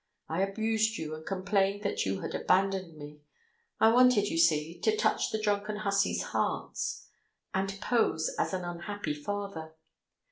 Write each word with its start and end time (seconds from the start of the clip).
I 0.27 0.41
abused 0.41 0.97
you, 0.97 1.13
and 1.13 1.23
complained 1.23 1.83
that 1.83 2.07
you 2.07 2.21
had 2.21 2.33
abandoned 2.33 2.97
me. 2.97 3.21
I 3.79 3.91
wanted, 3.93 4.29
you 4.29 4.37
see, 4.39 4.79
to 4.79 4.97
touch 4.97 5.29
the 5.29 5.39
drunken 5.39 5.75
hussies' 5.75 6.23
hearts, 6.33 7.07
and 7.53 7.79
pose 7.81 8.31
as 8.39 8.51
an 8.51 8.63
unhappy 8.63 9.13
father. 9.13 9.75